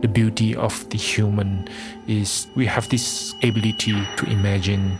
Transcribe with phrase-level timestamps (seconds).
[0.00, 1.68] the beauty of the human
[2.06, 4.98] is we have this ability to imagine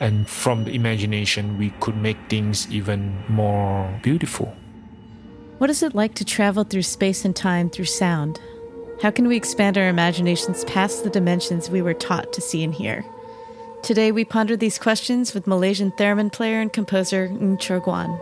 [0.00, 4.54] and from the imagination we could make things even more beautiful.
[5.58, 8.40] What is it like to travel through space and time through sound?
[9.00, 12.74] How can we expand our imaginations past the dimensions we were taught to see and
[12.74, 13.04] hear?
[13.82, 18.18] Today we ponder these questions with malaysian theremin player and composer ng chor guan.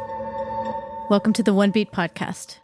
[1.11, 2.62] Welcome to the one beat podcast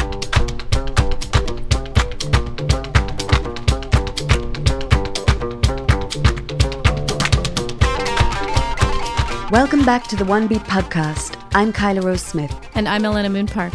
[9.50, 11.42] Welcome back to the One Beat podcast.
[11.54, 12.54] I'm Kyla Rose Smith.
[12.74, 13.72] And I'm Elena Moon Park.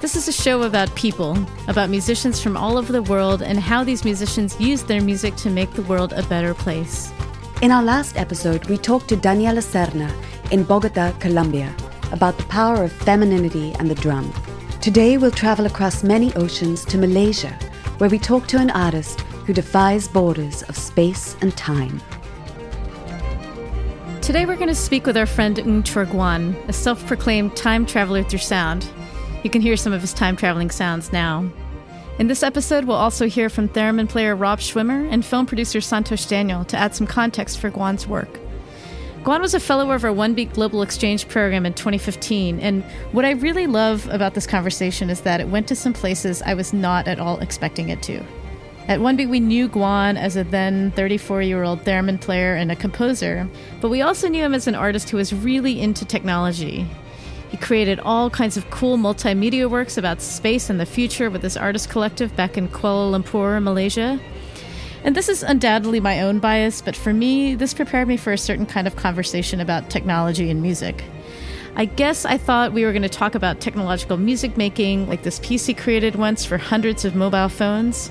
[0.00, 1.36] This is a show about people,
[1.66, 5.50] about musicians from all over the world, and how these musicians use their music to
[5.50, 7.12] make the world a better place.
[7.62, 10.08] In our last episode, we talked to Daniela Serna
[10.52, 11.74] in Bogota, Colombia,
[12.12, 14.32] about the power of femininity and the drum.
[14.80, 17.58] Today, we'll travel across many oceans to Malaysia,
[17.98, 22.00] where we talk to an artist who defies borders of space and time.
[24.28, 27.86] Today we're going to speak with our friend Ng Chor Guan, a self proclaimed time
[27.86, 28.86] traveler through sound.
[29.42, 31.50] You can hear some of his time traveling sounds now.
[32.18, 36.28] In this episode, we'll also hear from theremin player Rob Schwimmer and film producer Santhosh
[36.28, 38.38] Daniel to add some context for Guan's work.
[39.22, 43.24] Guan was a fellow of our One Beat Global Exchange program in 2015, and what
[43.24, 46.74] I really love about this conversation is that it went to some places I was
[46.74, 48.22] not at all expecting it to.
[48.88, 52.72] At One Beat, we knew Guan as a then 34 year old theremin player and
[52.72, 53.46] a composer,
[53.82, 56.86] but we also knew him as an artist who was really into technology.
[57.50, 61.54] He created all kinds of cool multimedia works about space and the future with his
[61.54, 64.18] artist collective back in Kuala Lumpur, Malaysia.
[65.04, 68.38] And this is undoubtedly my own bias, but for me, this prepared me for a
[68.38, 71.04] certain kind of conversation about technology and music.
[71.76, 75.40] I guess I thought we were going to talk about technological music making, like this
[75.40, 78.10] piece he created once for hundreds of mobile phones.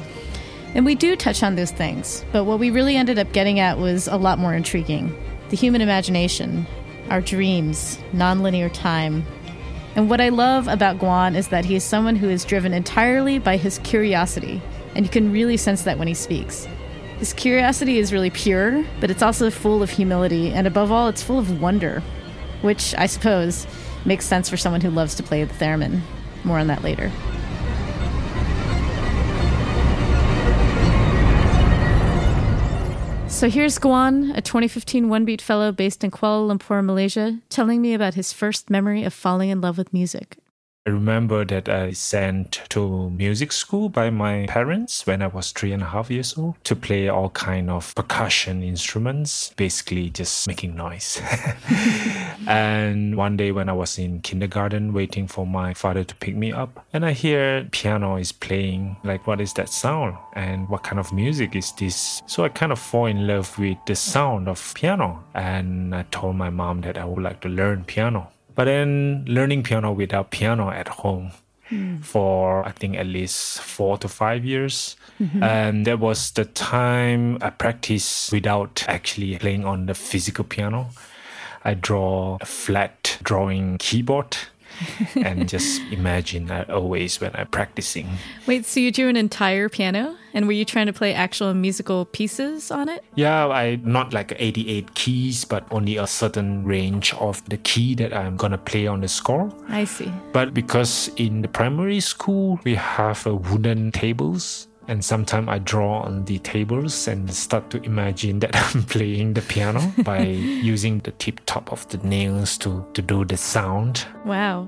[0.76, 3.78] And we do touch on those things, but what we really ended up getting at
[3.78, 5.16] was a lot more intriguing
[5.50, 6.68] the human imagination,
[7.10, 9.26] our dreams, nonlinear time.
[9.96, 13.40] And what I love about Guan is that he is someone who is driven entirely
[13.40, 14.62] by his curiosity,
[14.94, 16.68] and you can really sense that when he speaks.
[17.20, 21.24] His curiosity is really pure, but it's also full of humility, and above all, it's
[21.24, 22.04] full of wonder,
[22.62, 23.66] which I suppose
[24.06, 26.02] makes sense for someone who loves to play the theremin.
[26.44, 27.12] More on that later.
[33.38, 37.94] So here's Guan, a 2015 One Beat fellow based in Kuala Lumpur, Malaysia, telling me
[37.94, 40.38] about his first memory of falling in love with music.
[40.88, 45.74] I remember that I sent to music school by my parents when I was three
[45.74, 50.78] and a half years old to play all kind of percussion instruments, basically just making
[50.78, 51.22] noise.
[52.48, 56.54] and one day when I was in kindergarten waiting for my father to pick me
[56.54, 60.16] up, and I hear piano is playing, like what is that sound?
[60.36, 62.22] And what kind of music is this?
[62.28, 65.22] So I kind of fall in love with the sound of piano.
[65.34, 68.32] And I told my mom that I would like to learn piano.
[68.58, 71.32] But then learning piano without piano at home
[71.70, 72.04] mm.
[72.04, 74.96] for I think at least four to five years.
[75.22, 75.44] Mm-hmm.
[75.44, 80.90] And that was the time I practiced without actually playing on the physical piano.
[81.64, 84.38] I draw a flat drawing keyboard
[85.16, 88.08] and just imagine that always when I'm practicing.
[88.46, 90.16] Wait, so you drew an entire piano?
[90.34, 93.04] And were you trying to play actual musical pieces on it?
[93.16, 98.14] Yeah, I not like 88 keys, but only a certain range of the key that
[98.14, 99.52] I'm gonna play on the score.
[99.70, 100.12] I see.
[100.34, 106.02] But because in the primary school we have a wooden tables and sometimes I draw
[106.02, 111.12] on the tables and start to imagine that I'm playing the piano by using the
[111.12, 114.06] tip top of the nails to, to do the sound.
[114.26, 114.68] Wow.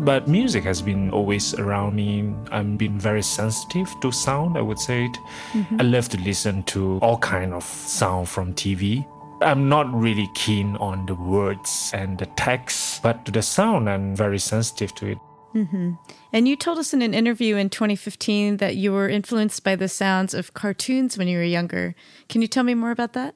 [0.00, 2.32] But music has been always around me.
[2.52, 5.08] I've been very sensitive to sound, I would say.
[5.52, 5.80] Mm-hmm.
[5.80, 9.04] I love to listen to all kind of sound from TV
[9.40, 14.16] I'm not really keen on the words and the text, but to the sound, I'm
[14.16, 15.18] very sensitive to it.
[15.54, 15.92] Mm-hmm.
[16.32, 19.88] And you told us in an interview in 2015 that you were influenced by the
[19.88, 21.94] sounds of cartoons when you were younger.
[22.28, 23.34] Can you tell me more about that?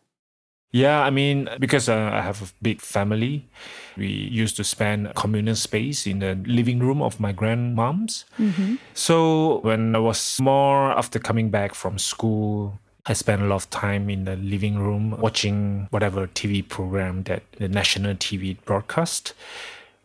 [0.73, 3.49] Yeah, I mean, because uh, I have a big family,
[3.97, 8.25] we used to spend communal space in the living room of my grandmom's.
[8.39, 8.77] Mm-hmm.
[8.95, 13.71] So when I was more after coming back from school, I spend a lot of
[13.71, 19.33] time in the living room watching whatever TV program that the national TV broadcast.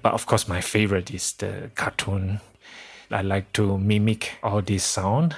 [0.01, 2.39] But of course, my favorite is the cartoon.
[3.12, 5.36] I like to mimic all this sound.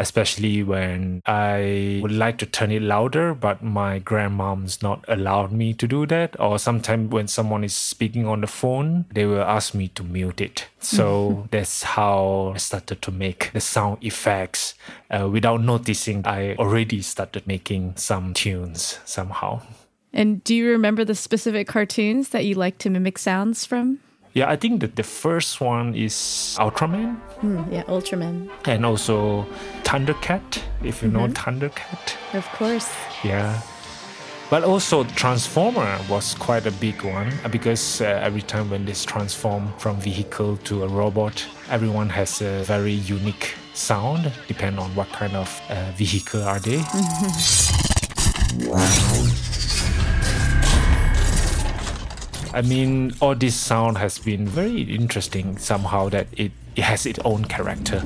[0.00, 5.74] Especially when I would like to turn it louder, but my grandmom's not allowed me
[5.74, 6.34] to do that.
[6.40, 10.40] Or sometimes when someone is speaking on the phone, they will ask me to mute
[10.40, 10.66] it.
[10.80, 14.74] So that's how I started to make the sound effects.
[15.10, 19.60] Uh, without noticing, I already started making some tunes somehow.
[20.12, 24.00] And do you remember the specific cartoons that you like to mimic sounds from?
[24.32, 28.48] Yeah, I think that the first one is Ultraman Hmm, yeah, Ultraman.
[28.64, 29.44] and also
[29.82, 32.14] Thundercat, if you know Thundercat.
[32.34, 32.88] Of course.
[33.24, 33.60] Yeah.
[34.50, 39.04] But also Transformer was quite a big one uh, because uh, every time when this
[39.04, 45.08] transform from vehicle to a robot, everyone has a very unique sound, depend on what
[45.12, 46.82] kind of uh, vehicle are they.
[52.52, 57.18] I mean, all this sound has been very interesting somehow that it, it has its
[57.24, 58.02] own character.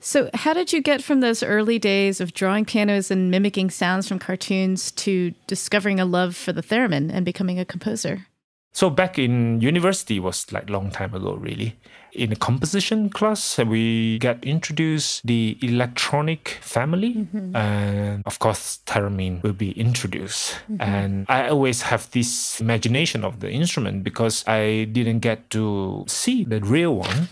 [0.00, 4.08] So, how did you get from those early days of drawing pianos and mimicking sounds
[4.08, 8.26] from cartoons to discovering a love for the theremin and becoming a composer?
[8.72, 11.76] So back in university was like long time ago really.
[12.18, 17.54] In a composition class, we get introduced the electronic family, mm-hmm.
[17.54, 20.54] and of course theremin will be introduced.
[20.68, 20.82] Mm-hmm.
[20.82, 26.42] And I always have this imagination of the instrument because I didn't get to see
[26.42, 27.28] the real one.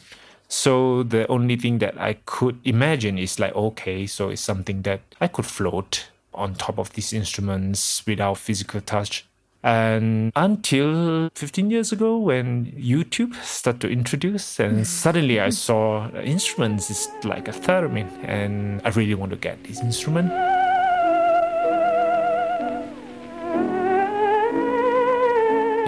[0.47, 5.00] So the only thing that I could imagine is like, okay, so it's something that
[5.21, 9.27] I could float on top of these instruments without physical touch.
[9.66, 14.82] And until 15 years ago, when YouTube started to introduce, and mm-hmm.
[14.84, 19.80] suddenly I saw instruments is like a theremin, and I really want to get this
[19.80, 20.30] instrument.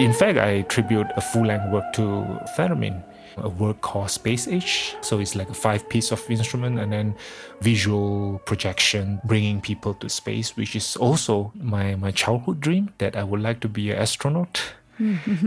[0.01, 2.25] In fact, I tribute a full-length work to
[2.57, 3.01] theremin,
[3.37, 4.95] a work called Space Age.
[5.01, 7.15] So it's like a five-piece of instrument and then
[7.61, 13.23] visual projection, bringing people to space, which is also my, my childhood dream that I
[13.23, 14.61] would like to be an astronaut.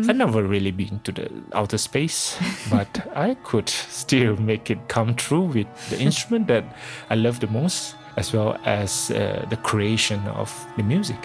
[0.08, 2.38] I've never really been to the outer space,
[2.70, 6.64] but I could still make it come true with the instrument that
[7.10, 11.18] I love the most, as well as uh, the creation of the music.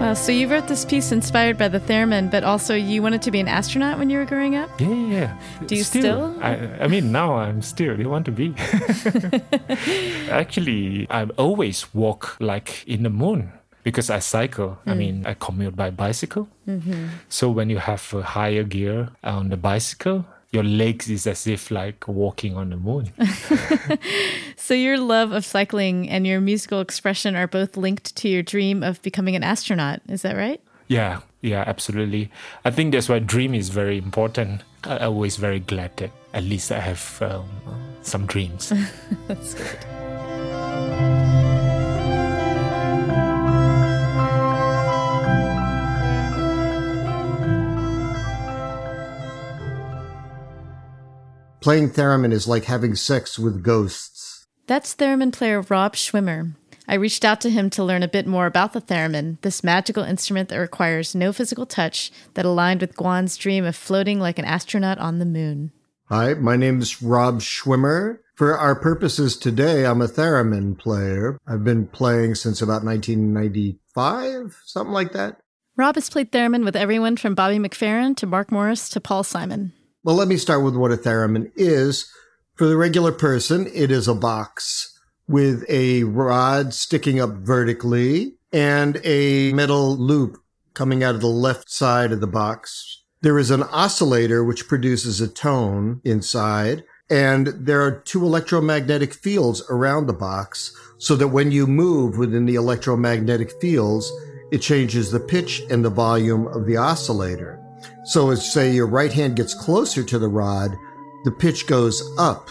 [0.00, 3.30] Wow, so you wrote this piece inspired by the theremin, but also you wanted to
[3.30, 4.80] be an astronaut when you were growing up?
[4.80, 5.38] Yeah, yeah.
[5.66, 6.34] Do you still?
[6.40, 8.00] I, I mean, now I'm still.
[8.00, 8.54] You want to be?
[10.30, 13.52] Actually, I always walk like in the moon
[13.84, 14.78] because I cycle.
[14.86, 14.98] I hmm.
[14.98, 16.48] mean, I commute by bicycle.
[16.66, 17.08] Mm-hmm.
[17.28, 21.70] So when you have a higher gear on the bicycle, your legs is as if
[21.70, 23.12] like walking on the moon.
[24.70, 28.84] So your love of cycling and your musical expression are both linked to your dream
[28.84, 30.00] of becoming an astronaut.
[30.08, 30.60] Is that right?
[30.86, 32.30] yeah, yeah, absolutely.
[32.64, 34.62] I think that's why dream is very important.
[34.84, 37.48] I I'm always very glad that at least I have um,
[38.02, 38.72] some dreams.
[39.26, 39.78] That's good.
[51.60, 54.46] Playing theremin is like having sex with ghosts.
[54.66, 56.54] That's theremin player Rob Schwimmer.
[56.88, 60.02] I reached out to him to learn a bit more about the theremin, this magical
[60.02, 64.46] instrument that requires no physical touch that aligned with Guan's dream of floating like an
[64.46, 65.70] astronaut on the moon.
[66.06, 68.20] Hi, my name is Rob Schwimmer.
[68.36, 71.38] For our purposes today, I'm a theremin player.
[71.46, 75.36] I've been playing since about 1995, something like that.
[75.76, 79.74] Rob has played theremin with everyone from Bobby McFerrin to Mark Morris to Paul Simon.
[80.02, 82.10] Well, let me start with what a theremin is.
[82.54, 88.98] For the regular person, it is a box with a rod sticking up vertically and
[89.04, 90.38] a metal loop
[90.72, 93.02] coming out of the left side of the box.
[93.20, 99.62] There is an oscillator which produces a tone inside, and there are two electromagnetic fields
[99.68, 104.10] around the box so that when you move within the electromagnetic fields,
[104.50, 107.59] it changes the pitch and the volume of the oscillator.
[108.03, 110.77] So as say your right hand gets closer to the rod,
[111.23, 112.49] the pitch goes up.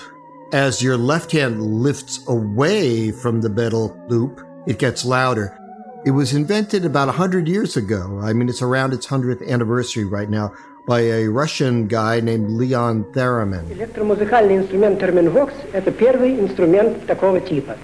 [0.53, 5.59] As your left hand lifts away from the metal loop, it gets louder.
[6.05, 8.21] It was invented about 100 years ago.
[8.23, 10.53] I mean, it's around its 100th anniversary right now
[10.87, 13.64] by a Russian guy named Leon Theremin.
[13.73, 17.76] Электромузыкальный инструмент терминвокс – это первый инструмент такого типа.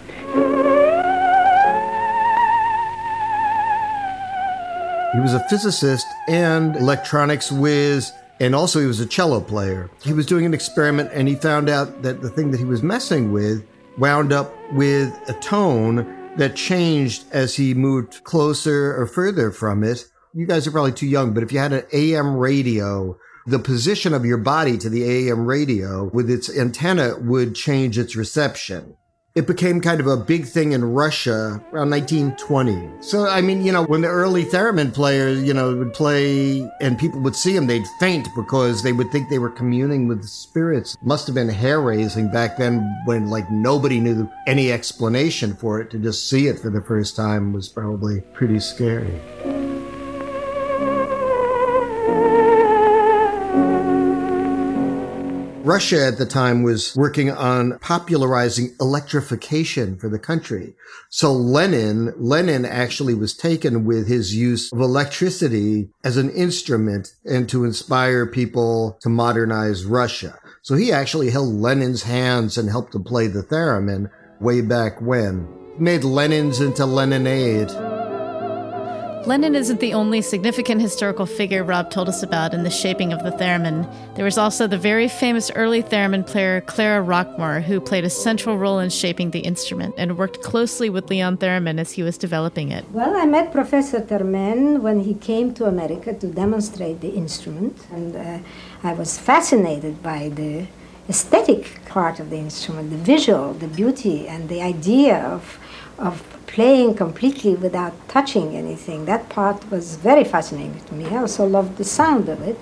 [5.15, 9.89] He was a physicist and electronics whiz, and also he was a cello player.
[10.03, 12.83] He was doing an experiment and he found out that the thing that he was
[12.83, 13.65] messing with
[13.97, 20.03] wound up with a tone that changed as he moved closer or further from it,
[20.33, 23.17] you guys are probably too young, but if you had an AM radio,
[23.47, 28.17] the position of your body to the AM radio with its antenna would change its
[28.17, 28.97] reception
[29.35, 32.89] it became kind of a big thing in Russia around 1920.
[33.01, 36.97] So, I mean, you know, when the early theremin players, you know, would play and
[36.97, 40.97] people would see them, they'd faint because they would think they were communing with spirits.
[41.01, 45.91] Must have been hair raising back then when like nobody knew any explanation for it.
[45.91, 49.19] To just see it for the first time was probably pretty scary.
[55.65, 60.75] Russia at the time was working on popularizing electrification for the country.
[61.09, 67.49] So Lenin, Lenin actually was taken with his use of electricity as an instrument and
[67.49, 70.37] to inspire people to modernize Russia.
[70.61, 75.47] So he actually held Lenin's hands and helped to play the theremin way back when.
[75.79, 77.84] Made Lenin's into Leninade.
[79.25, 83.23] Lenin isn't the only significant historical figure Rob told us about in the shaping of
[83.23, 83.89] the theremin.
[84.15, 88.55] There was also the very famous early theremin player Clara Rockmore, who played a central
[88.55, 92.71] role in shaping the instrument and worked closely with Leon Theremin as he was developing
[92.71, 92.85] it.
[92.91, 98.15] Well, I met Professor Theremin when he came to America to demonstrate the instrument, and
[98.15, 98.39] uh,
[98.83, 100.67] I was fascinated by the
[101.09, 105.57] aesthetic part of the instrument, the visual, the beauty, and the idea of
[105.97, 109.03] of playing completely without touching anything.
[109.03, 111.05] That part was very fascinating to me.
[111.07, 112.57] I also loved the sound of it.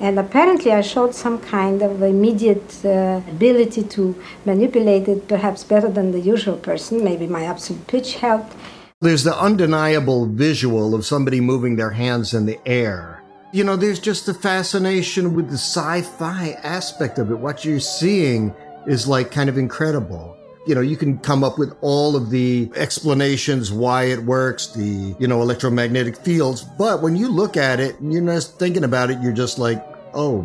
[0.00, 4.02] And apparently, I showed some kind of immediate uh, ability to
[4.44, 7.04] manipulate it perhaps better than the usual person.
[7.04, 8.54] Maybe my absolute pitch helped.
[9.00, 13.22] There's the undeniable visual of somebody moving their hands in the air.
[13.52, 17.38] You know, there's just the fascination with the sci fi aspect of it.
[17.38, 18.52] What you're seeing
[18.86, 20.37] is like kind of incredible
[20.68, 25.16] you know, you can come up with all of the explanations why it works, the,
[25.18, 26.62] you know, electromagnetic fields.
[26.62, 29.82] But when you look at it and you're just thinking about it, you're just like,
[30.12, 30.44] oh,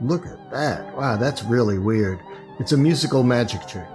[0.00, 0.96] look at that.
[0.96, 2.18] Wow, that's really weird.
[2.58, 3.86] It's a musical magic trick.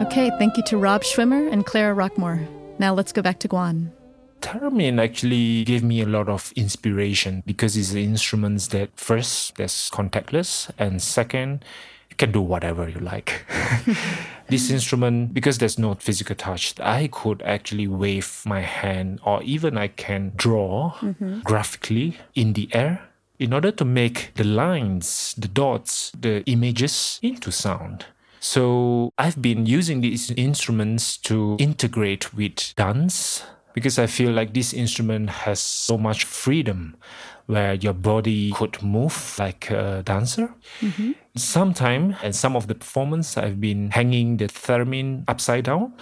[0.00, 2.46] Okay, thank you to Rob Schwimmer and Clara Rockmore.
[2.78, 3.90] Now let's go back to Guan.
[4.44, 10.70] Theremin actually gave me a lot of inspiration because it's instruments that first, that's contactless,
[10.78, 11.64] and second,
[12.10, 13.46] you can do whatever you like.
[14.48, 19.78] this instrument, because there's no physical touch, I could actually wave my hand or even
[19.78, 21.40] I can draw mm-hmm.
[21.40, 23.08] graphically in the air
[23.38, 28.04] in order to make the lines, the dots, the images into sound.
[28.40, 33.42] So I've been using these instruments to integrate with dance
[33.74, 36.96] because I feel like this instrument has so much freedom
[37.46, 40.48] where your body could move like a dancer.
[40.80, 41.12] Mm-hmm.
[41.36, 45.92] Sometimes, and some of the performance, I've been hanging the theremin upside down,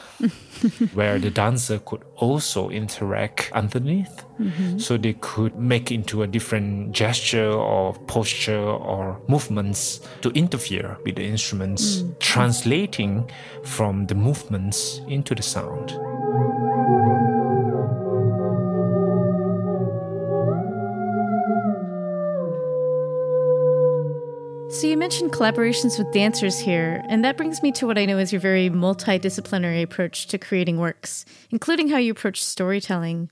[0.94, 4.24] where the dancer could also interact underneath.
[4.38, 4.78] Mm-hmm.
[4.78, 11.16] So they could make into a different gesture or posture or movements to interfere with
[11.16, 12.18] the instruments, mm.
[12.20, 13.28] translating
[13.64, 16.11] from the movements into the sound.
[25.02, 28.40] Mentioned collaborations with dancers here, and that brings me to what I know is your
[28.40, 33.28] very multidisciplinary approach to creating works, including how you approach storytelling.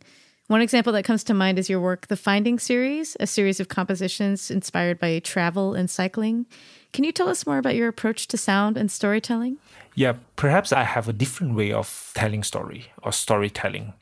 [0.49, 3.69] One example that comes to mind is your work, The Finding Series, a series of
[3.69, 6.47] compositions inspired by travel and cycling.
[6.93, 9.59] Can you tell us more about your approach to sound and storytelling?
[9.95, 13.93] Yeah, perhaps I have a different way of telling story or storytelling.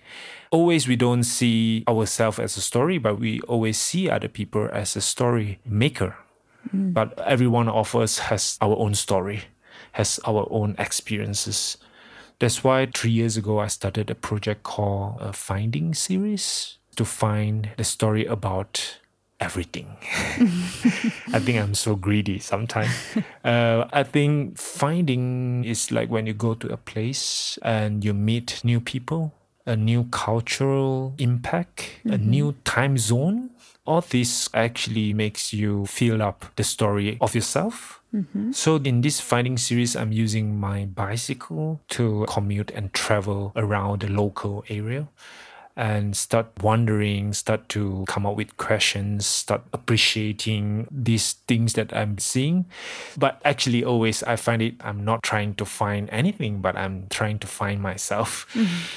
[0.50, 4.96] Always we don't see ourselves as a story, but we always see other people as
[4.96, 6.16] a story maker
[6.74, 6.92] Mm.
[6.92, 9.42] But every one of us has our own story,
[9.92, 11.78] has our own experiences.
[12.38, 17.70] That's why three years ago I started a project called a Finding Series to find
[17.76, 18.98] the story about
[19.40, 19.96] everything.
[21.32, 22.90] I think I'm so greedy sometimes.
[23.44, 28.60] Uh, I think finding is like when you go to a place and you meet
[28.62, 29.32] new people,
[29.68, 32.12] a new cultural impact, mm-hmm.
[32.12, 33.50] a new time zone
[33.88, 38.02] all this actually makes you fill up the story of yourself.
[38.14, 38.52] Mm-hmm.
[38.52, 44.08] So in this finding series, I'm using my bicycle to commute and travel around the
[44.08, 45.08] local area
[45.78, 52.18] and start wondering, start to come up with questions, start appreciating these things that I'm
[52.18, 52.66] seeing.
[53.16, 57.38] But actually, always I find it, I'm not trying to find anything, but I'm trying
[57.38, 58.44] to find myself.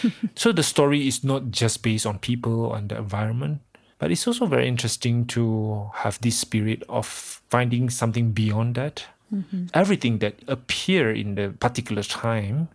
[0.35, 3.61] so the story is not just based on people and the environment,
[3.99, 9.05] but it's also very interesting to have this spirit of finding something beyond that.
[9.31, 9.67] Mm-hmm.
[9.75, 12.69] Everything that appear in the particular time,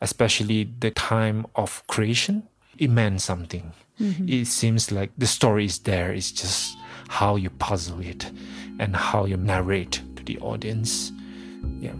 [0.00, 2.44] especially the time of creation,
[2.80, 3.72] it meant something.
[4.00, 4.28] Mm-hmm.
[4.28, 6.12] It seems like the story is there.
[6.12, 6.76] It's just
[7.08, 8.30] how you puzzle it
[8.78, 11.12] and how you narrate to the audience.
[11.78, 11.92] Yeah.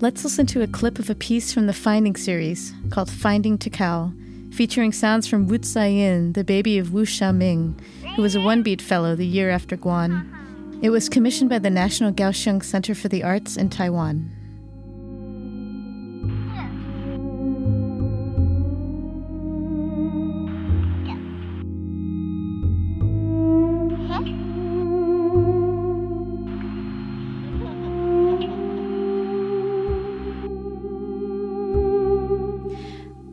[0.00, 4.12] Let's listen to a clip of a piece from the Finding series called Finding Takao,
[4.52, 7.80] featuring sounds from Wu Tsai-yin, the baby of Wu Xiaoming,
[8.16, 10.28] who was a One Beat Fellow the year after Guan.
[10.82, 14.28] It was commissioned by the National Kaohsiung Center for the Arts in Taiwan.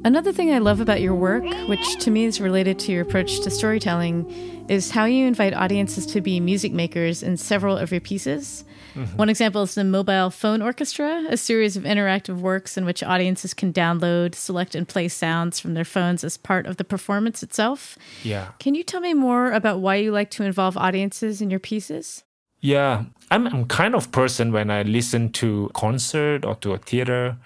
[0.09, 3.41] Another thing I love about your work, which to me is related to your approach
[3.41, 8.01] to storytelling, is how you invite audiences to be music makers in several of your
[8.01, 8.65] pieces.
[8.95, 9.17] Mm-hmm.
[9.17, 13.53] One example is the Mobile Phone Orchestra, a series of interactive works in which audiences
[13.53, 17.95] can download, select, and play sounds from their phones as part of the performance itself.
[18.23, 18.47] Yeah.
[18.57, 22.23] Can you tell me more about why you like to involve audiences in your pieces?
[22.61, 27.37] Yeah, I'm, I'm kind of person when I listen to concert or to a theater,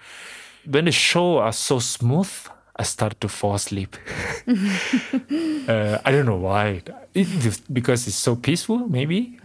[0.64, 2.32] when the show are so smooth,
[2.76, 3.96] I start to fall asleep.
[4.48, 6.82] uh, I don't know why.
[7.14, 9.38] It, because it's so peaceful, maybe.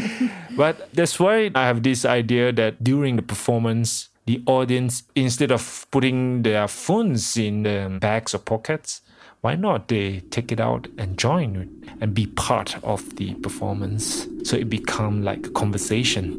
[0.56, 5.86] but that's why I have this idea that during the performance, the audience, instead of
[5.90, 9.00] putting their phones in the bags or pockets,
[9.40, 11.68] why not they take it out and join it
[12.00, 16.34] and be part of the performance so it become like a conversation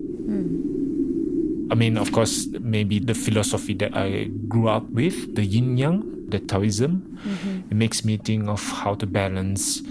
[1.71, 6.16] i mean of course maybe the philosophy that i grew up with the yin yang
[6.27, 7.71] the taoism mm-hmm.
[7.71, 9.81] it makes me think of how to balance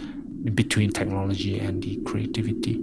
[0.55, 2.81] between technology and the creativity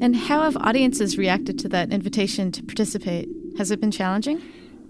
[0.00, 3.28] And how have audiences reacted to that invitation to participate?
[3.58, 4.40] Has it been challenging?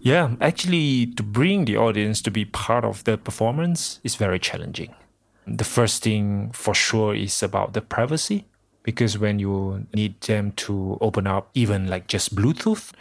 [0.01, 4.95] Yeah, actually, to bring the audience to be part of the performance is very challenging.
[5.47, 8.45] The first thing for sure is about the privacy,
[8.83, 12.93] because when you need them to open up, even like just Bluetooth,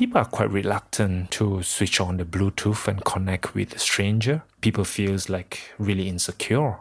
[0.00, 4.42] people are quite reluctant to switch on the Bluetooth and connect with a stranger.
[4.62, 6.78] People feels like really insecure.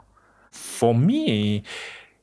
[0.51, 1.63] For me,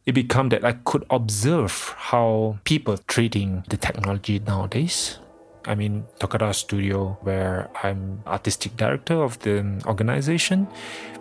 [0.07, 5.19] it became that I could observe how people treating the technology nowadays.
[5.67, 10.67] I mean, Toccata Studio, where I'm artistic director of the organization,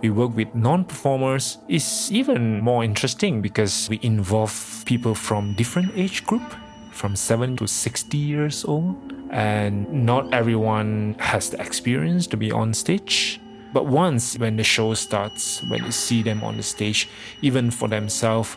[0.02, 6.26] we work with non-performers is even more interesting because we involve people from different age
[6.26, 6.56] group,
[6.92, 12.74] from 7 to 60 years old, and not everyone has the experience to be on
[12.74, 13.40] stage.
[13.74, 17.10] But once when the show starts, when you see them on the stage,
[17.42, 18.56] even for themselves,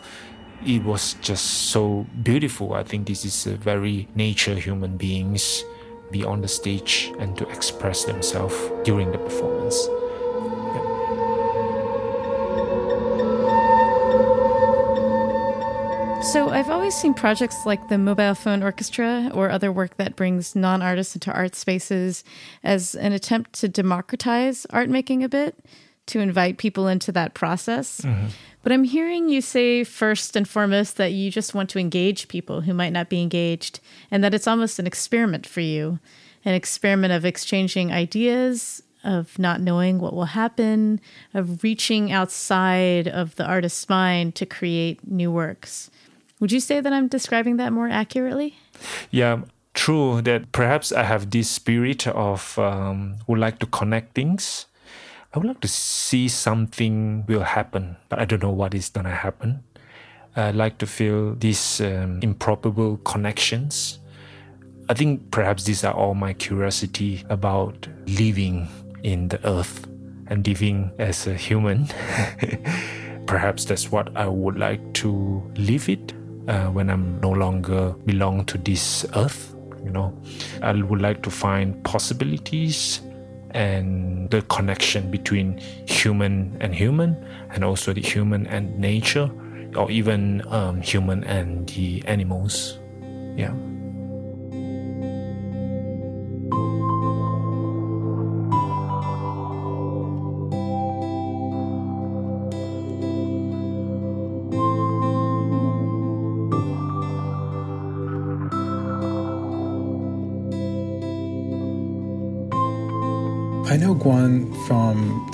[0.65, 2.73] it was just so beautiful.
[2.73, 5.63] I think this is a very nature human beings
[6.11, 9.87] be on the stage and to express themselves during the performance.
[16.21, 20.55] So, I've always seen projects like the Mobile Phone Orchestra or other work that brings
[20.55, 22.25] non artists into art spaces
[22.61, 25.55] as an attempt to democratize art making a bit,
[26.07, 28.01] to invite people into that process.
[28.01, 28.27] Mm-hmm.
[28.63, 32.61] But I'm hearing you say first and foremost that you just want to engage people
[32.61, 33.79] who might not be engaged,
[34.11, 35.99] and that it's almost an experiment for you
[36.45, 40.99] an experiment of exchanging ideas, of not knowing what will happen,
[41.33, 45.89] of reaching outside of the artist's mind to create new works.
[46.39, 48.55] Would you say that I'm describing that more accurately?
[49.11, 49.41] Yeah,
[49.73, 54.65] true that perhaps I have this spirit of um, would like to connect things.
[55.33, 59.13] I would like to see something will happen, but I don't know what is gonna
[59.13, 59.63] happen.
[60.35, 63.99] I like to feel these um, improbable connections.
[64.87, 68.67] I think perhaps these are all my curiosity about living
[69.03, 69.87] in the earth
[70.27, 71.89] and living as a human.
[73.27, 76.13] perhaps that's what I would like to live it
[76.49, 79.55] uh, when I'm no longer belong to this earth.
[79.85, 80.13] You know,
[80.61, 83.01] I would like to find possibilities
[83.51, 85.57] and the connection between
[85.87, 87.15] human and human,
[87.51, 89.29] and also the human and nature,
[89.75, 92.77] or even um, human and the animals.
[93.37, 93.53] Yeah.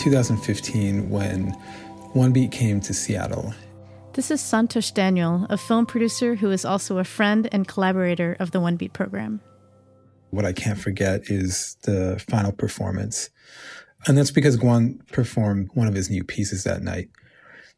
[0.05, 1.47] 2015 when
[2.13, 3.55] One Beat came to Seattle.
[4.13, 8.51] This is Santhosh Daniel, a film producer who is also a friend and collaborator of
[8.51, 9.41] the One Beat program.
[10.29, 13.31] What I can't forget is the final performance.
[14.05, 17.09] And that's because Guan performed one of his new pieces that night.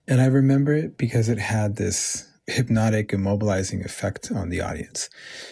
[0.06, 5.10] And I remember it because it had this hypnotic, immobilizing effect on the audience.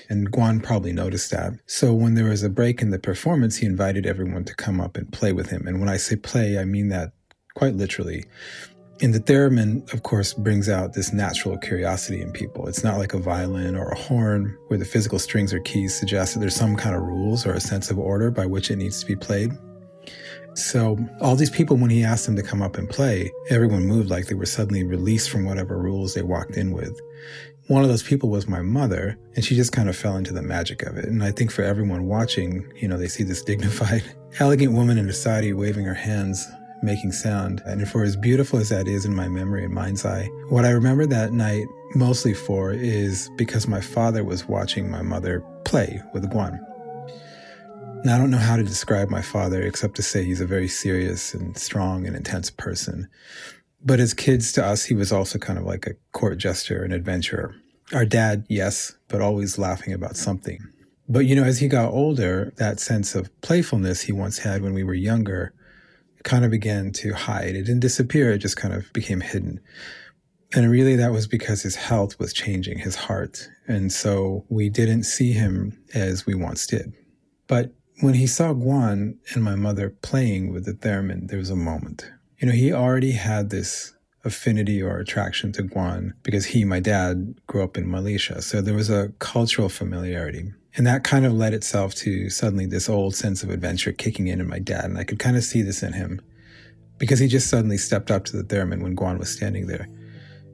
[0.10, 1.54] And Guan probably noticed that.
[1.68, 4.96] So when there was a break in the performance, he invited everyone to come up
[4.96, 5.68] and play with him.
[5.68, 7.12] And when I say play, I mean that
[7.56, 8.26] quite literally.
[9.02, 12.66] And the theremin, of course, brings out this natural curiosity in people.
[12.68, 16.34] It's not like a violin or a horn where the physical strings or keys suggest
[16.34, 19.02] that there's some kind of rules or a sense of order by which it needs
[19.02, 19.52] to be played.
[20.56, 24.10] So all these people, when he asked them to come up and play, everyone moved
[24.10, 27.00] like they were suddenly released from whatever rules they walked in with.
[27.68, 30.42] One of those people was my mother, and she just kind of fell into the
[30.42, 31.06] magic of it.
[31.06, 34.04] And I think for everyone watching, you know, they see this dignified,
[34.40, 36.48] elegant woman in a sari waving her hands,
[36.82, 37.62] making sound.
[37.66, 40.70] And for as beautiful as that is in my memory and mind's eye, what I
[40.70, 41.66] remember that night
[41.96, 46.60] mostly for is because my father was watching my mother play with Guan.
[48.06, 50.68] Now, I don't know how to describe my father except to say he's a very
[50.68, 53.10] serious and strong and intense person.
[53.84, 56.92] But as kids to us, he was also kind of like a court jester, an
[56.92, 57.56] adventurer.
[57.94, 60.60] Our dad, yes, but always laughing about something.
[61.10, 64.76] But you know, as he got older, that sense of playfulness he once had when
[64.76, 65.56] we were younger
[66.24, 67.56] kind of began to hide.
[67.56, 69.60] It didn't disappear, it just kind of became hidden.
[70.54, 73.50] And really, that was because his health was changing, his heart.
[73.68, 76.94] And so we didn't see him as we once did.
[77.48, 81.56] But when he saw Guan and my mother playing with the theremin, there was a
[81.56, 82.12] moment.
[82.40, 83.94] You know, he already had this
[84.26, 88.42] affinity or attraction to Guan because he, my dad, grew up in Malaysia.
[88.42, 90.52] So there was a cultural familiarity.
[90.76, 94.42] And that kind of led itself to suddenly this old sense of adventure kicking in
[94.42, 94.86] in my dad.
[94.86, 96.20] And I could kind of see this in him
[96.98, 99.88] because he just suddenly stepped up to the theremin when Guan was standing there.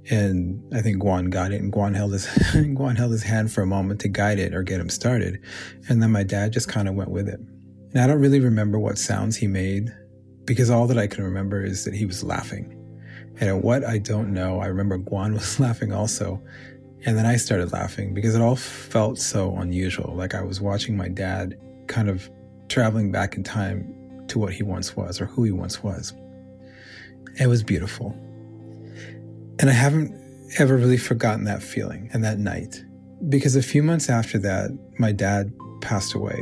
[0.10, 3.62] And I think Guan got it, and Guan held his Guan held his hand for
[3.62, 5.40] a moment to guide it or get him started,
[5.88, 7.40] and then my dad just kind of went with it.
[7.40, 9.94] And I don't really remember what sounds he made,
[10.46, 12.78] because all that I can remember is that he was laughing.
[13.40, 16.42] And what I don't know, I remember Guan was laughing also,
[17.06, 20.16] and then I started laughing because it all felt so unusual.
[20.16, 22.30] Like I was watching my dad kind of
[22.70, 26.14] traveling back in time to what he once was or who he once was.
[27.40, 28.16] It was beautiful.
[29.62, 30.12] And I haven't
[30.58, 32.84] ever really forgotten that feeling and that night
[33.30, 36.42] because a few months after that, my dad passed away.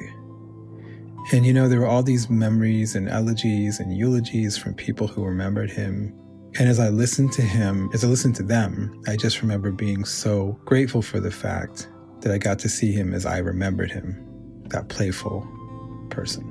[1.34, 5.26] And you know, there were all these memories and elegies and eulogies from people who
[5.26, 6.18] remembered him.
[6.58, 10.06] And as I listened to him, as I listened to them, I just remember being
[10.06, 11.90] so grateful for the fact
[12.22, 14.16] that I got to see him as I remembered him,
[14.70, 15.46] that playful
[16.10, 16.49] person.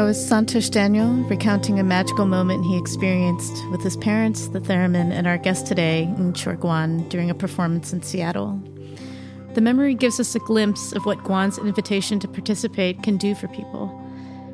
[0.00, 5.12] That was Santhosh Daniel recounting a magical moment he experienced with his parents, the theremin,
[5.12, 8.58] and our guest today, Ng Chor Guan, during a performance in Seattle.
[9.52, 13.48] The memory gives us a glimpse of what Guan's invitation to participate can do for
[13.48, 13.88] people.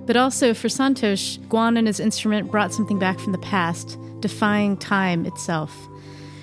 [0.04, 4.76] But also, for Santhosh, Guan and his instrument brought something back from the past, defying
[4.76, 5.72] time itself.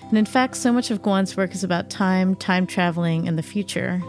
[0.08, 3.44] And in fact, so much of Guan's work is about time, time traveling, and the
[3.44, 4.02] future.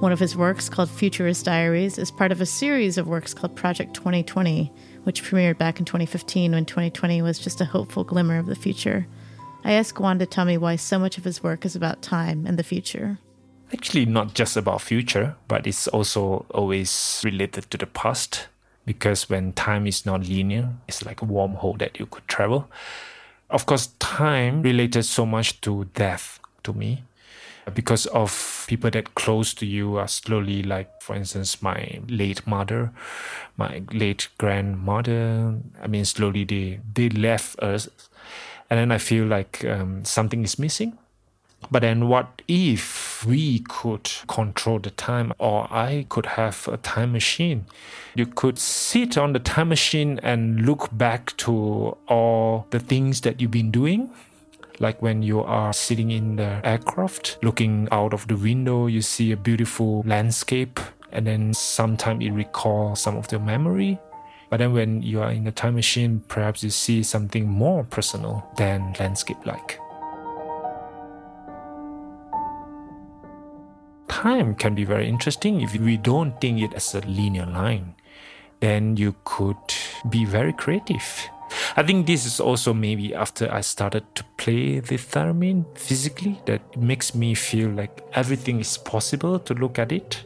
[0.00, 3.54] One of his works, called Futurist Diaries, is part of a series of works called
[3.54, 4.72] Project 2020,
[5.04, 9.06] which premiered back in 2015 when 2020 was just a hopeful glimmer of the future.
[9.62, 12.46] I asked Guan to tell me why so much of his work is about time
[12.46, 13.18] and the future.
[13.74, 18.48] Actually, not just about future, but it's also always related to the past.
[18.86, 22.70] Because when time is not linear, it's like a wormhole that you could travel.
[23.50, 27.04] Of course, time related so much to death to me
[27.70, 32.92] because of people that close to you are slowly like for instance my late mother
[33.56, 35.58] my late grandmother.
[35.82, 37.88] I mean slowly they they left us.
[38.68, 40.96] And then i feel like um, something is missing.
[41.70, 47.12] But then what if we could control the time or I could have a time
[47.12, 47.66] machine?
[48.14, 53.40] You could sit on the time machine and look back to all the things that
[53.40, 54.10] you've been doing
[54.80, 59.30] like when you are sitting in the aircraft, looking out of the window, you see
[59.30, 60.80] a beautiful landscape,
[61.12, 63.98] and then sometimes it recalls some of the memory.
[64.48, 68.48] But then when you are in a time machine, perhaps you see something more personal
[68.56, 69.78] than landscape like.
[74.08, 77.94] Time can be very interesting if we don't think it as a linear line.
[78.60, 79.56] Then you could
[80.08, 81.30] be very creative
[81.76, 86.76] I think this is also maybe after I started to play the theremin physically that
[86.76, 90.24] makes me feel like everything is possible to look at it.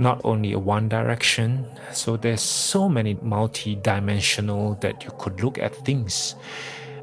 [0.00, 1.66] not only one direction.
[1.92, 6.34] So there's so many multi-dimensional that you could look at things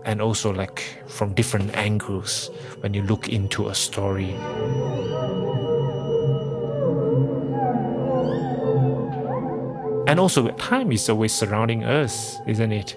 [0.03, 2.49] and also like from different angles
[2.79, 4.33] when you look into a story.
[10.07, 12.95] And also, time is always surrounding us, isn't it?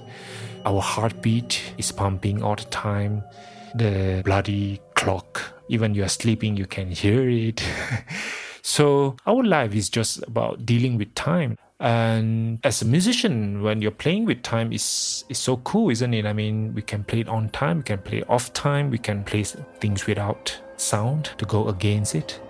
[0.64, 3.24] Our heartbeat is pumping all the time.
[3.74, 7.64] The bloody clock, even you are sleeping, you can hear it.
[8.62, 11.58] so, our life is just about dealing with time.
[11.80, 16.26] And as a musician, when you're playing with time, is is so cool, isn't it?
[16.26, 19.24] I mean, we can play it on time, we can play off time, we can
[19.24, 22.40] play things without sound to go against it.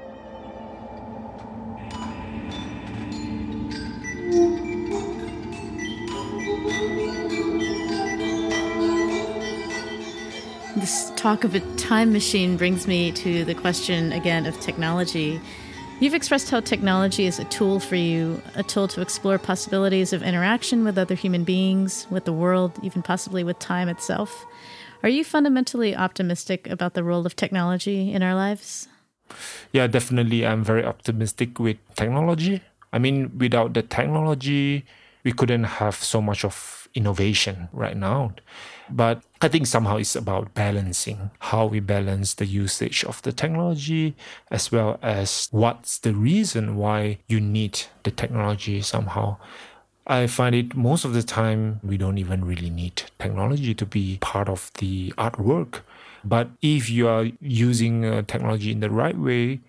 [10.90, 15.40] This talk of a time machine brings me to the question again of technology.
[16.00, 20.24] You've expressed how technology is a tool for you, a tool to explore possibilities of
[20.24, 24.44] interaction with other human beings, with the world, even possibly with time itself.
[25.04, 28.88] Are you fundamentally optimistic about the role of technology in our lives?
[29.70, 30.44] Yeah, definitely.
[30.44, 32.62] I'm very optimistic with technology.
[32.92, 34.84] I mean, without the technology,
[35.22, 38.32] we couldn't have so much of innovation right now.
[38.88, 44.14] But I think somehow it's about balancing how we balance the usage of the technology
[44.50, 49.36] as well as what's the reason why you need the technology somehow.
[50.06, 54.18] I find it most of the time we don't even really need technology to be
[54.20, 55.82] part of the artwork.
[56.24, 59.60] But if you are using uh, technology in the right way,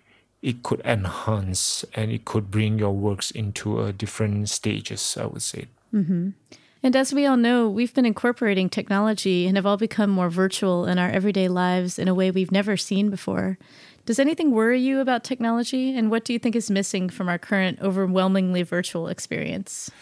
[0.42, 5.42] it could enhance and it could bring your works into a different stages, I would
[5.42, 5.68] say.
[5.94, 6.30] Mm-hmm.
[6.82, 10.84] And as we all know, we've been incorporating technology and have all become more virtual
[10.86, 13.56] in our everyday lives in a way we've never seen before.
[14.04, 15.96] Does anything worry you about technology?
[15.96, 19.92] And what do you think is missing from our current overwhelmingly virtual experience?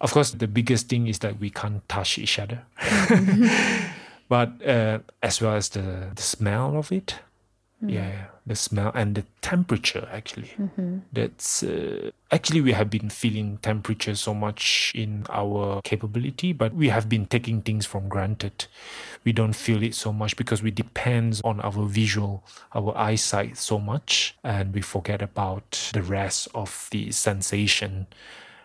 [0.00, 2.62] Of course, the biggest thing is that we can't touch each other.
[4.28, 7.16] but uh, as well as the, the smell of it.
[7.82, 7.92] Mm.
[7.92, 10.50] Yeah, the smell and the temperature actually.
[10.58, 10.98] Mm-hmm.
[11.12, 16.88] That's uh, actually we have been feeling temperature so much in our capability, but we
[16.88, 18.66] have been taking things from granted.
[19.24, 23.78] We don't feel it so much because we depend on our visual, our eyesight so
[23.78, 28.08] much, and we forget about the rest of the sensation.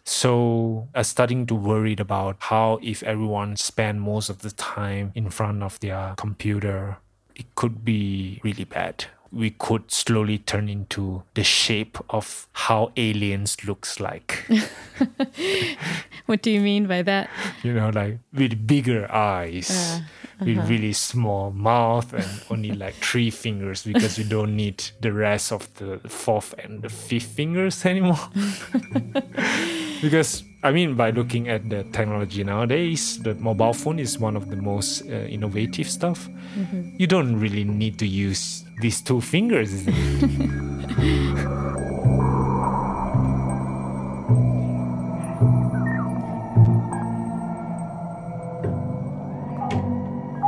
[0.06, 5.30] So I'm starting to worry about how if everyone spend most of the time in
[5.30, 6.97] front of their computer
[7.36, 9.06] it could be really bad.
[9.32, 14.46] We could slowly turn into the shape of how aliens looks like.
[16.28, 17.30] what do you mean by that?
[17.63, 20.02] You know, like with bigger eyes, uh,
[20.39, 20.46] uh-huh.
[20.46, 25.52] with really small mouth, and only like three fingers because you don't need the rest
[25.52, 28.30] of the fourth and the fifth fingers anymore.
[30.02, 34.50] because I mean, by looking at the technology nowadays, the mobile phone is one of
[34.50, 36.30] the most uh, innovative stuff.
[36.58, 36.96] Mm-hmm.
[36.98, 39.86] You don't really need to use these two fingers.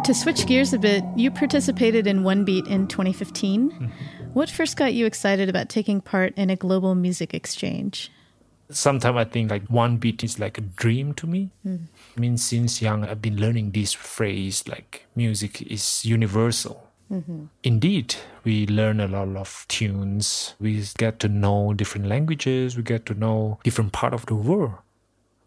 [0.06, 3.72] To switch gears a bit, you participated in One Beat in 2015.
[3.72, 3.86] Mm-hmm.
[4.34, 8.12] What first got you excited about taking part in a global music exchange?
[8.70, 11.50] Sometimes I think like one beat is like a dream to me.
[11.66, 11.88] Mm.
[12.16, 16.88] I mean, since young, I've been learning this phrase like music is universal.
[17.12, 17.46] Mm-hmm.
[17.64, 18.14] Indeed,
[18.44, 20.54] we learn a lot of tunes.
[20.60, 22.78] We get to know different languages.
[22.78, 24.74] We get to know different part of the world.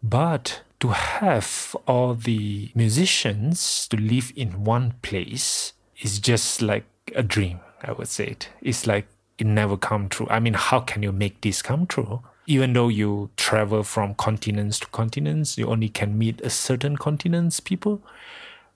[0.03, 7.23] But to have all the musicians to live in one place is just like a
[7.23, 7.59] dream.
[7.81, 8.49] I would say it.
[8.61, 10.27] It's like it never come true.
[10.29, 12.21] I mean, how can you make this come true?
[12.49, 17.59] even though you travel from continents to continents, you only can meet a certain continent's
[17.59, 18.01] people.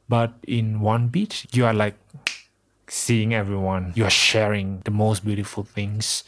[0.08, 1.96] But in one beat, you are like
[2.88, 3.92] seeing everyone.
[3.96, 6.24] You are sharing the most beautiful things.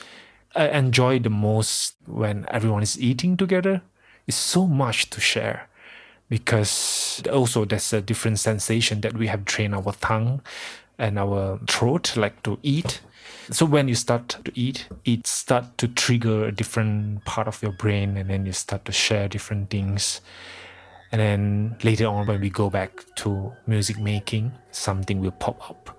[0.56, 3.84] I enjoy the most when everyone is eating together.
[4.28, 5.68] It's so much to share
[6.30, 10.42] because also there's a different sensation that we have trained our tongue
[10.98, 13.02] and our throat like to eat
[13.52, 17.74] so when you start to eat, it start to trigger a different part of your
[17.74, 20.22] brain, and then you start to share different things.
[21.12, 25.95] And then later on, when we go back to music making, something will pop up.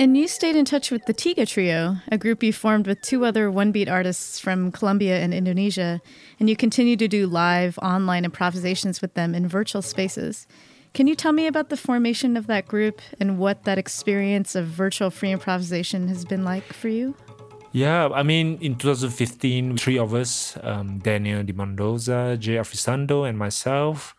[0.00, 3.26] And you stayed in touch with the Tiga Trio, a group you formed with two
[3.26, 6.00] other one beat artists from Colombia and Indonesia,
[6.38, 10.46] and you continue to do live online improvisations with them in virtual spaces.
[10.94, 14.68] Can you tell me about the formation of that group and what that experience of
[14.68, 17.14] virtual free improvisation has been like for you?
[17.72, 23.36] Yeah, I mean, in 2015, three of us, um, Daniel Di Mendoza, Jay Afrisando, and
[23.36, 24.16] myself,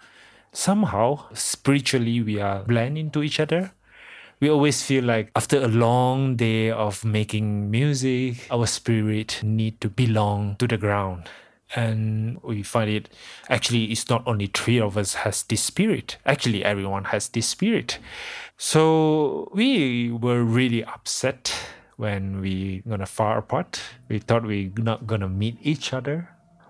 [0.54, 3.72] somehow spiritually we are blend into each other.
[4.42, 9.88] We always feel like after a long day of making music, our spirit need to
[9.88, 11.30] belong to the ground.
[11.76, 13.10] And we find it
[13.50, 16.18] actually it's not only three of us has this spirit.
[16.26, 18.00] Actually everyone has this spirit.
[18.58, 21.54] So we were really upset
[21.98, 23.80] when we gonna far apart.
[24.10, 26.30] We thought we not gonna meet each other.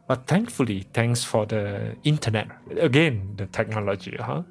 [0.09, 4.43] But thankfully, thanks for the internet, again, the technology, huh?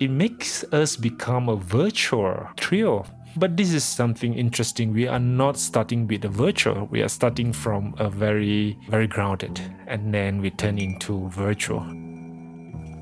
[0.00, 3.04] It makes us become a virtual trio.
[3.36, 4.92] But this is something interesting.
[4.92, 6.86] We are not starting with a virtual.
[6.86, 11.80] We are starting from a very, very grounded, and then we turn into virtual.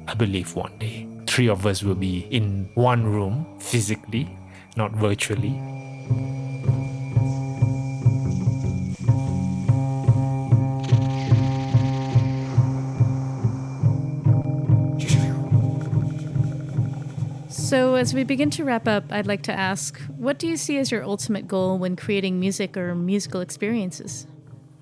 [0.09, 4.39] I believe one day, three of us will be in one room physically,
[4.77, 5.61] not virtually.
[17.97, 20.91] As we begin to wrap up, I'd like to ask what do you see as
[20.91, 24.27] your ultimate goal when creating music or musical experiences?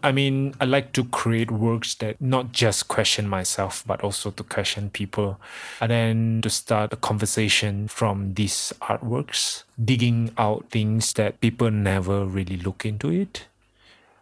[0.05, 4.43] I mean, I like to create works that not just question myself, but also to
[4.43, 5.41] question people.
[5.81, 12.27] And then to start a conversation from these artworks, digging out things that people never
[12.27, 13.47] really look into it.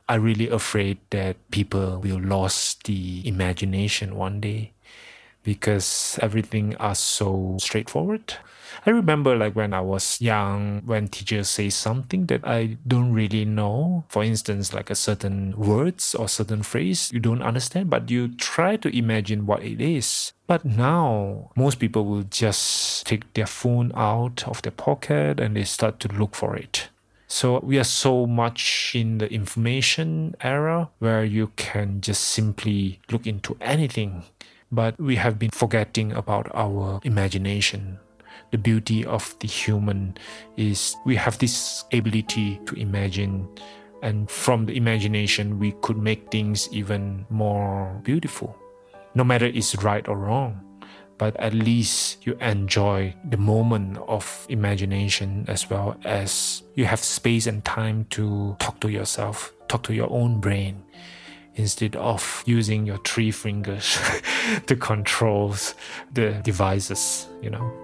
[0.09, 4.71] I'm really afraid that people will lose the imagination one day
[5.43, 8.35] because everything are so straightforward.
[8.85, 13.45] I remember like when I was young, when teachers say something that I don't really
[13.45, 18.35] know, for instance, like a certain words or certain phrase you don't understand, but you
[18.35, 20.33] try to imagine what it is.
[20.49, 25.65] But now most people will just take their phone out of their pocket and they
[25.65, 26.89] start to look for it.
[27.29, 33.29] So we are so much in the information era where you can just simply look
[33.29, 34.25] into anything
[34.73, 37.99] but we have been forgetting about our imagination.
[38.51, 40.17] The beauty of the human
[40.57, 43.49] is we have this ability to imagine,
[44.03, 48.57] and from the imagination, we could make things even more beautiful.
[49.15, 50.61] No matter it's right or wrong,
[51.19, 57.47] but at least you enjoy the moment of imagination as well as you have space
[57.47, 60.83] and time to talk to yourself, talk to your own brain
[61.55, 63.99] instead of using your three fingers
[64.67, 65.55] to control
[66.13, 67.82] the devices, you know.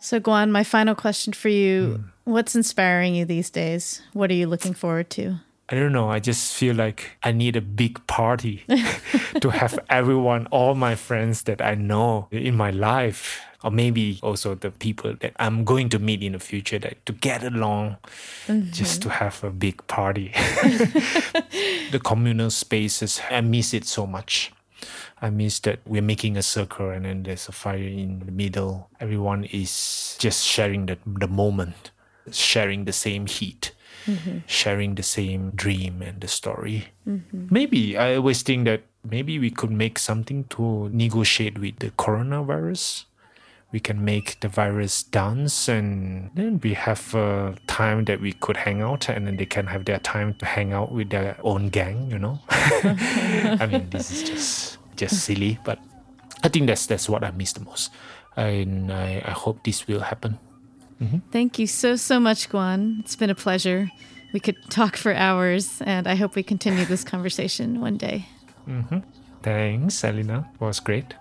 [0.00, 2.10] So, Guan, my final question for you mm.
[2.30, 4.02] What's inspiring you these days?
[4.12, 5.40] What are you looking forward to?
[5.68, 6.10] I don't know.
[6.10, 8.64] I just feel like I need a big party
[9.40, 14.54] to have everyone, all my friends that I know in my life, or maybe also
[14.54, 17.96] the people that I'm going to meet in the future, that to get along,
[18.46, 18.70] mm-hmm.
[18.70, 20.28] just to have a big party.
[21.90, 24.52] the communal spaces, I miss it so much.
[25.22, 28.88] I miss that we're making a circle and then there's a fire in the middle.
[29.00, 31.90] Everyone is just sharing the, the moment,
[32.30, 33.72] sharing the same heat
[34.06, 34.38] mm-hmm.
[34.46, 36.88] sharing the same dream and the story.
[37.06, 37.46] Mm-hmm.
[37.50, 43.04] Maybe I always think that maybe we could make something to negotiate with the coronavirus.
[43.72, 48.56] We can make the virus dance and then we have a time that we could
[48.56, 51.68] hang out and then they can have their time to hang out with their own
[51.68, 52.40] gang, you know?
[52.50, 55.78] I mean, this is just just silly, but
[56.44, 57.90] I think that's that's what I miss the most.
[58.36, 60.38] And I, I hope this will happen.
[61.00, 61.18] Mm-hmm.
[61.32, 63.00] Thank you so, so much, Guan.
[63.00, 63.90] It's been a pleasure.
[64.32, 68.28] We could talk for hours, and I hope we continue this conversation one day.
[68.68, 68.98] Mm-hmm.
[69.42, 70.48] Thanks, Elena.
[70.54, 71.14] It was great.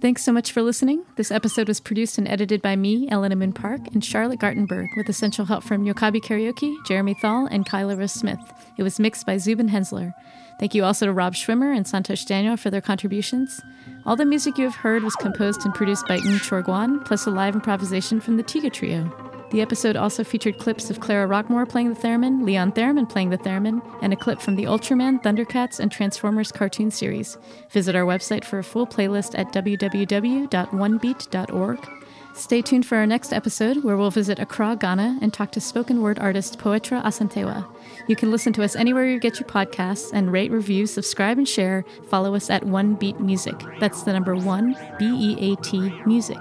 [0.00, 1.04] Thanks so much for listening.
[1.16, 5.08] This episode was produced and edited by me, Elena Moon Park, and Charlotte Gartenberg, with
[5.08, 8.40] essential help from Nyokabi Kariũki, Jeremy Thal, and Kyla Rose Smith.
[8.78, 10.12] It was mixed by Zubin Hensler.
[10.60, 13.62] Thank you also to Rob Schwimmer and Santhosh Daniel for their contributions.
[14.04, 17.26] All the music you have heard was composed and produced by Ng Chor Guan, plus
[17.26, 19.10] a live improvisation from the Tiga Trio.
[19.52, 23.38] The episode also featured clips of Clara Rockmore playing the theremin, Leon Theremin playing the
[23.38, 27.38] theremin, and a clip from the Ultraman, Thundercats, and Transformers cartoon series.
[27.70, 31.99] Visit our website for a full playlist at www.onebeat.org.
[32.40, 36.00] Stay tuned for our next episode, where we'll visit Accra, Ghana, and talk to spoken
[36.00, 37.66] word artist Poetra Asantewa.
[38.08, 41.46] You can listen to us anywhere you get your podcasts and rate, review, subscribe, and
[41.46, 41.84] share.
[42.08, 43.62] Follow us at One Beat Music.
[43.78, 46.40] That's the number one, B E A T Music.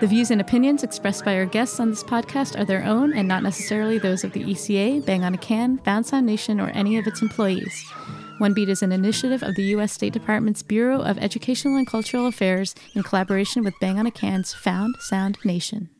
[0.00, 3.26] The views and opinions expressed by our guests on this podcast are their own and
[3.26, 6.96] not necessarily those of the ECA, Bang on a Can, Found Sound Nation, or any
[6.96, 7.84] of its employees.
[8.38, 9.92] One Beat is an initiative of the U.S.
[9.92, 14.54] State Department's Bureau of Educational and Cultural Affairs in collaboration with Bang on a Can's
[14.54, 15.90] Found Sound Nation.